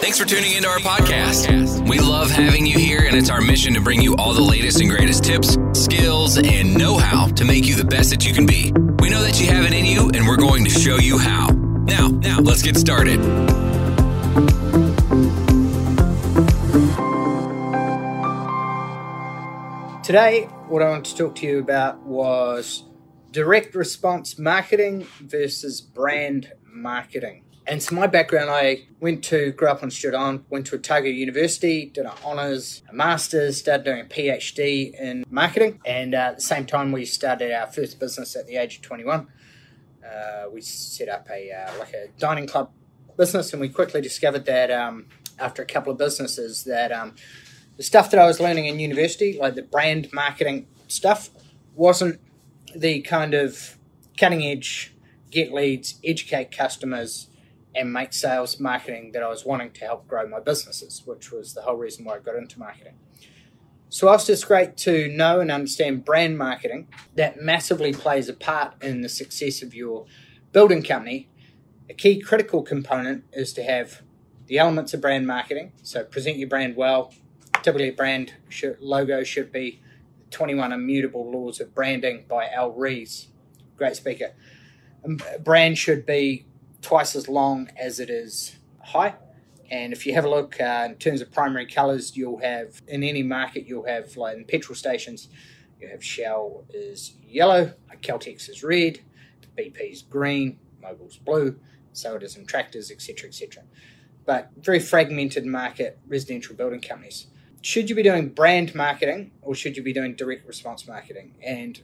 [0.00, 1.86] Thanks for tuning into our podcast.
[1.86, 4.80] We love having you here, and it's our mission to bring you all the latest
[4.80, 8.46] and greatest tips, skills, and know how to make you the best that you can
[8.46, 8.72] be.
[8.98, 11.50] We know that you have it in you, and we're going to show you how.
[11.50, 13.20] Now, now, let's get started.
[20.02, 22.84] Today, what I want to talk to you about was
[23.32, 27.44] direct response marketing versus brand marketing.
[27.70, 31.06] And so my background, I went to, grew up on Stewart Island, went to Otago
[31.06, 35.78] University, did an honours, a master's, started doing a PhD in marketing.
[35.86, 38.82] And uh, at the same time, we started our first business at the age of
[38.82, 39.28] 21.
[40.04, 42.72] Uh, we set up a uh, like a dining club
[43.16, 45.06] business, and we quickly discovered that um,
[45.38, 47.14] after a couple of businesses that um,
[47.76, 51.30] the stuff that I was learning in university, like the brand marketing stuff,
[51.76, 52.20] wasn't
[52.74, 53.78] the kind of
[54.18, 54.92] cutting edge,
[55.30, 57.29] get leads, educate customers,
[57.74, 61.54] and make sales marketing that I was wanting to help grow my businesses, which was
[61.54, 62.94] the whole reason why I got into marketing.
[63.88, 68.80] So, whilst it's great to know and understand brand marketing, that massively plays a part
[68.82, 70.06] in the success of your
[70.52, 71.28] building company.
[71.88, 74.02] A key critical component is to have
[74.46, 75.72] the elements of brand marketing.
[75.82, 77.12] So, present your brand well.
[77.62, 79.82] Typically, a brand should, logo should be
[80.30, 83.28] 21 Immutable Laws of Branding by Al Ries.
[83.76, 84.32] Great speaker.
[85.42, 86.46] Brand should be
[86.82, 89.14] twice as long as it is high
[89.70, 93.02] and if you have a look uh, in terms of primary colours, you'll have in
[93.02, 95.28] any market you'll have like in petrol stations,
[95.80, 99.00] you have Shell is yellow, Caltex is red,
[99.56, 101.58] BP's green, Mobil's blue,
[101.92, 103.62] so it is in tractors, etc., etc.
[104.26, 107.26] But very fragmented market, residential building companies.
[107.62, 111.34] Should you be doing brand marketing or should you be doing direct response marketing?
[111.44, 111.80] And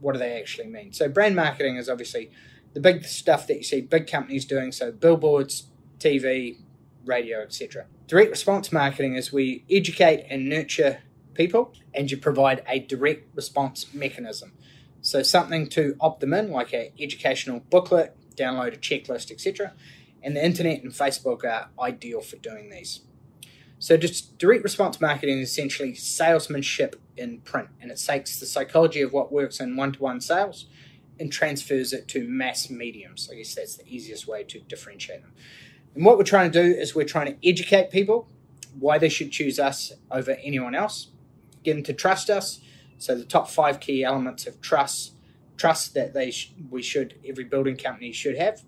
[0.00, 0.92] what do they actually mean?
[0.92, 2.30] So brand marketing is obviously
[2.74, 4.72] the big stuff that you see big companies doing.
[4.72, 6.58] So billboards, TV,
[7.04, 7.86] radio, etc.
[8.06, 11.00] Direct response marketing is we educate and nurture
[11.34, 14.52] people and you provide a direct response mechanism.
[15.00, 19.72] So something to opt them in, like an educational booklet, download a checklist, etc.
[20.22, 23.00] And the internet and Facebook are ideal for doing these.
[23.80, 29.00] So just direct response marketing is essentially salesmanship in print, and it takes the psychology
[29.00, 30.66] of what works in one-to-one sales
[31.22, 33.30] and transfers it to mass mediums.
[33.32, 35.32] I guess that's the easiest way to differentiate them.
[35.94, 38.28] And what we're trying to do is we're trying to educate people
[38.78, 41.08] why they should choose us over anyone else,
[41.62, 42.60] get them to trust us.
[42.98, 45.14] So the top five key elements of trust,
[45.56, 48.62] trust that they sh- we should every building company should have.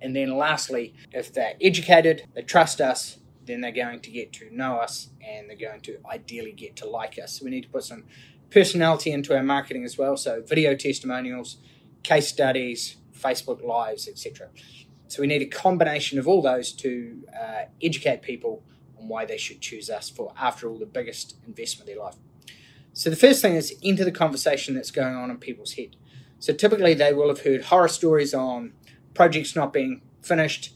[0.00, 4.54] And then lastly, if they're educated, they trust us, then they're going to get to
[4.54, 7.38] know us and they're going to ideally get to like us.
[7.38, 8.04] So we need to put some
[8.52, 10.16] personality into our marketing as well.
[10.16, 11.56] So video testimonials,
[12.02, 14.48] case studies, Facebook lives, etc.
[15.08, 18.62] So we need a combination of all those to uh, educate people
[18.98, 22.16] on why they should choose us for, after all, the biggest investment of their life.
[22.94, 25.96] So the first thing is enter the conversation that's going on in people's head.
[26.38, 28.72] So typically they will have heard horror stories on
[29.14, 30.74] projects not being finished,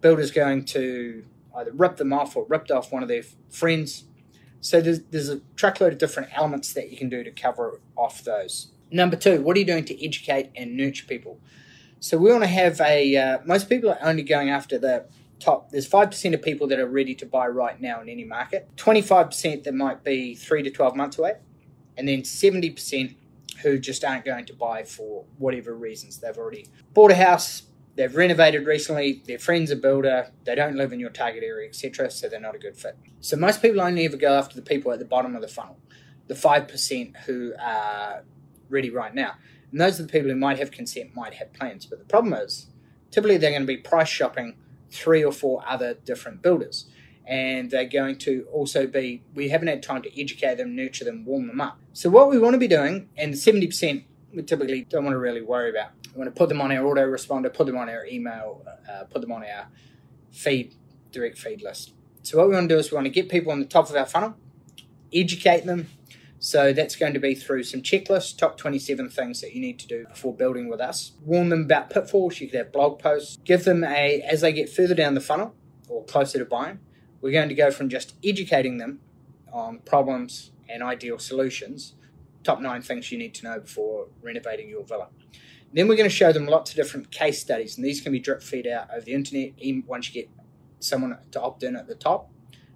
[0.00, 1.24] builders going to
[1.56, 4.04] either rip them off or ripped off one of their friends.
[4.62, 8.24] So there's, there's a truckload of different elements that you can do to cover off
[8.24, 8.68] those.
[8.90, 11.38] Number two, what are you doing to educate and nurture people?
[12.00, 13.16] So we want to have a.
[13.16, 15.06] Uh, most people are only going after the
[15.38, 15.70] top.
[15.70, 18.68] There's five percent of people that are ready to buy right now in any market.
[18.76, 21.34] Twenty five percent that might be three to twelve months away,
[21.96, 23.16] and then seventy percent
[23.62, 26.18] who just aren't going to buy for whatever reasons.
[26.18, 27.62] They've already bought a house,
[27.96, 32.10] they've renovated recently, their friend's a builder, they don't live in your target area, etc.
[32.10, 32.96] So they're not a good fit.
[33.20, 35.78] So most people only ever go after the people at the bottom of the funnel,
[36.28, 38.24] the five percent who are
[38.68, 39.34] ready right now.
[39.70, 41.86] And those are the people who might have consent, might have plans.
[41.86, 42.66] But the problem is,
[43.10, 44.56] typically they're going to be price shopping
[44.90, 46.86] three or four other different builders.
[47.24, 51.24] And they're going to also be, we haven't had time to educate them, nurture them,
[51.24, 51.78] warm them up.
[51.92, 54.04] So, what we want to be doing, and 70%
[54.34, 56.82] we typically don't want to really worry about, we want to put them on our
[56.82, 59.68] autoresponder, put them on our email, uh, put them on our
[60.30, 60.74] feed,
[61.10, 61.94] direct feed list.
[62.22, 63.88] So, what we want to do is we want to get people on the top
[63.90, 64.36] of our funnel,
[65.12, 65.88] educate them,
[66.44, 69.86] so that's going to be through some checklists, top 27 things that you need to
[69.86, 71.12] do before building with us.
[71.24, 72.40] Warn them about pitfalls.
[72.40, 73.38] You could have blog posts.
[73.44, 75.54] Give them a, as they get further down the funnel
[75.88, 76.80] or closer to buying,
[77.20, 78.98] we're going to go from just educating them
[79.52, 81.94] on problems and ideal solutions,
[82.42, 85.10] top nine things you need to know before renovating your villa.
[85.72, 88.18] Then we're going to show them lots of different case studies, and these can be
[88.18, 89.52] drip feed out over the internet.
[89.86, 90.30] Once you get
[90.80, 92.30] someone to opt in at the top,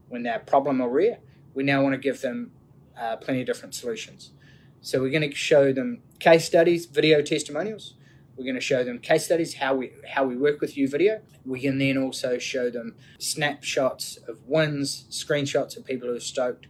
[0.08, 1.18] when they're problem aware,
[1.54, 2.52] we now want to give them
[2.98, 4.32] uh, plenty of different solutions.
[4.80, 7.94] So we're going to show them case studies, video testimonials.
[8.36, 11.22] We're going to show them case studies, how we how we work with YouVideo.
[11.44, 16.66] We can then also show them snapshots of wins, screenshots of people who are stoked,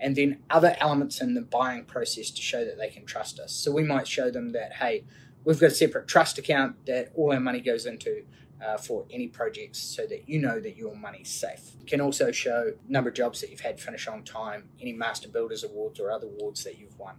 [0.00, 3.52] and then other elements in the buying process to show that they can trust us.
[3.52, 5.04] So we might show them that, hey,
[5.44, 8.24] we've got a separate trust account that all our money goes into
[8.64, 11.72] uh, for any projects so that you know that your money's safe.
[11.80, 15.28] You can also show number of jobs that you've had finish on time, any Master
[15.28, 17.16] Builders Awards or other awards that you've won,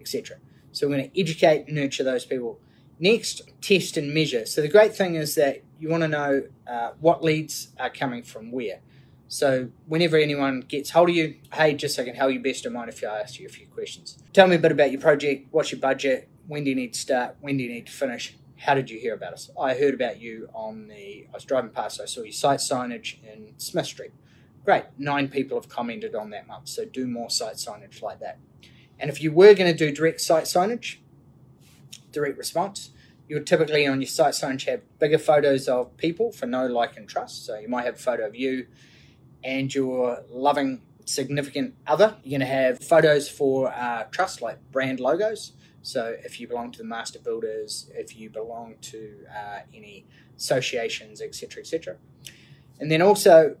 [0.00, 0.38] etc.
[0.72, 2.60] So we're going to educate nurture those people.
[2.98, 4.44] Next, test and measure.
[4.46, 8.22] So the great thing is that you want to know uh, what leads are coming
[8.22, 8.80] from where.
[9.28, 12.64] So whenever anyone gets hold of you, hey, just so I can help you best
[12.64, 14.18] of mind if I ask you a few questions.
[14.32, 15.48] Tell me a bit about your project.
[15.50, 16.28] What's your budget?
[16.48, 17.36] When do you need to start?
[17.40, 18.34] When do you need to finish?
[18.56, 19.50] How did you hear about us?
[19.60, 21.26] I heard about you on the.
[21.30, 22.00] I was driving past.
[22.00, 24.12] I saw your site signage in Smith Street.
[24.64, 24.84] Great.
[24.96, 26.68] Nine people have commented on that month.
[26.68, 28.38] So do more site signage like that.
[28.98, 30.96] And if you were going to do direct site signage,
[32.12, 32.90] direct response,
[33.28, 36.96] you would typically on your site signage have bigger photos of people for know, like,
[36.96, 37.44] and trust.
[37.44, 38.66] So you might have a photo of you
[39.44, 42.16] and your loving significant other.
[42.24, 45.52] You're going to have photos for uh, trust, like brand logos.
[45.88, 50.04] So if you belong to the master builders, if you belong to uh, any
[50.36, 51.96] associations, etc., etc.
[52.78, 53.56] And then also,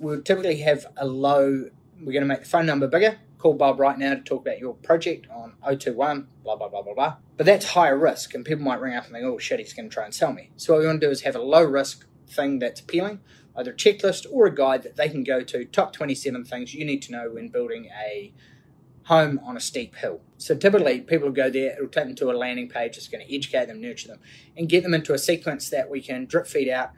[0.00, 1.70] we'll typically have a low,
[2.00, 3.18] we're going to make the phone number bigger.
[3.38, 6.92] Call Bob right now to talk about your project on 021, blah, blah, blah, blah,
[6.92, 7.16] blah.
[7.36, 9.88] But that's higher risk, and people might ring up and think, oh shit, he's going
[9.88, 10.50] to try and sell me.
[10.56, 13.20] So what we want to do is have a low risk thing that's appealing,
[13.56, 16.84] either a checklist or a guide that they can go to, top 27 things you
[16.84, 18.32] need to know when building a
[19.04, 20.20] home on a steep hill.
[20.38, 23.26] So typically, people will go there, it'll take them to a landing page that's going
[23.26, 24.20] to educate them, nurture them,
[24.56, 26.90] and get them into a sequence that we can drip feed out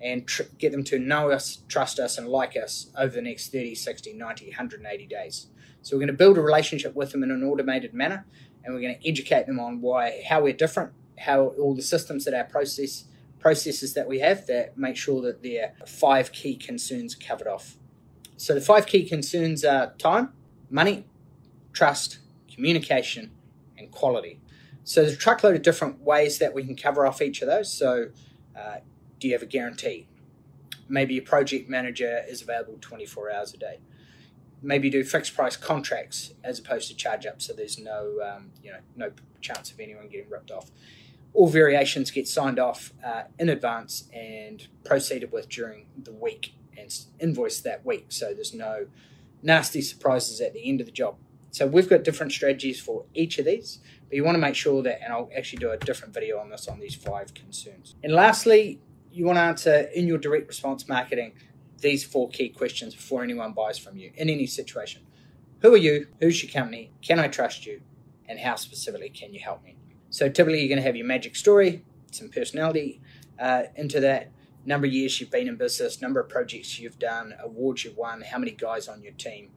[0.00, 3.50] and tr- get them to know us, trust us, and like us over the next
[3.52, 5.48] 30, 60, 90, 180 days.
[5.82, 8.26] So we're going to build a relationship with them in an automated manner,
[8.64, 12.24] and we're going to educate them on why, how we're different, how all the systems
[12.24, 13.04] that our process
[13.38, 17.76] processes that we have that make sure that their five key concerns are covered off.
[18.36, 20.32] So the five key concerns are time,
[20.68, 21.04] money,
[21.76, 22.18] trust,
[22.52, 23.30] communication,
[23.76, 24.40] and quality.
[24.82, 27.72] So there's a truckload of different ways that we can cover off each of those.
[27.72, 28.08] So,
[28.58, 28.76] uh,
[29.20, 30.08] do you have a guarantee?
[30.88, 33.80] Maybe your project manager is available 24 hours a day.
[34.62, 38.72] Maybe do fixed price contracts as opposed to charge up, so there's no um, you
[38.72, 40.70] know no chance of anyone getting ripped off.
[41.34, 46.90] All variations get signed off uh, in advance and proceeded with during the week and
[47.20, 48.86] invoiced that week, so there's no
[49.42, 51.16] nasty surprises at the end of the job.
[51.50, 53.78] So we've got different strategies for each of these,
[54.08, 56.50] but you want to make sure that, and I'll actually do a different video on
[56.50, 57.94] this on these five concerns.
[58.02, 61.32] And lastly, you want to answer in your direct response marketing
[61.80, 65.02] these four key questions before anyone buys from you in any situation.
[65.60, 66.08] Who are you?
[66.20, 66.92] Who's your company?
[67.02, 67.80] Can I trust you?
[68.28, 69.76] And how specifically can you help me?
[70.10, 73.00] So typically you're going to have your magic story, some personality
[73.38, 74.30] uh, into that,
[74.64, 78.20] number of years you've been in business, number of projects you've done, awards you've won,
[78.22, 79.50] how many guys on your team,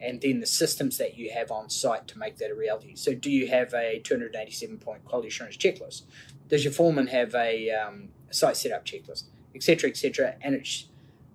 [0.00, 2.94] and then the systems that you have on site to make that a reality.
[2.94, 6.02] So, do you have a 287 point quality assurance checklist?
[6.48, 9.24] Does your foreman have a um, site setup checklist,
[9.54, 10.36] etc., etc.?
[10.40, 10.86] And it's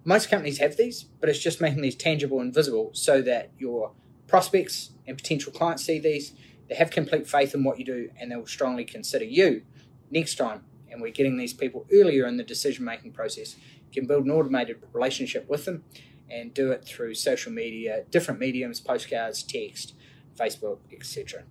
[0.03, 3.91] most companies have these, but it's just making these tangible and visible so that your
[4.27, 6.33] prospects and potential clients see these.
[6.69, 9.63] They have complete faith in what you do, and they will strongly consider you
[10.09, 10.63] next time.
[10.91, 13.56] And we're getting these people earlier in the decision making process.
[13.91, 15.83] You can build an automated relationship with them
[16.30, 19.94] and do it through social media, different mediums, postcards, text,
[20.38, 21.44] Facebook, etc.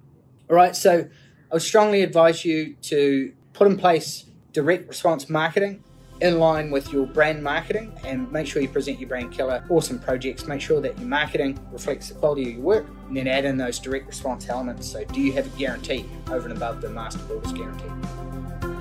[0.50, 1.08] All right, so
[1.50, 5.82] I would strongly advise you to put in place direct response marketing
[6.20, 9.64] in line with your brand marketing and make sure you present your brand killer.
[9.68, 10.46] Awesome projects.
[10.46, 13.56] Make sure that your marketing reflects the quality of your work and then add in
[13.56, 14.90] those direct response elements.
[14.90, 17.90] So do you have a guarantee over and above the master builders guarantee?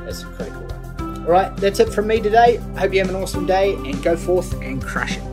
[0.05, 0.61] That's a critical.
[0.61, 2.57] One all right that's it from me today.
[2.77, 5.32] Hope you have an awesome day and go forth and crush it